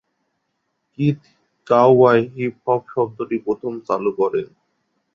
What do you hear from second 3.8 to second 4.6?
চালু করেন।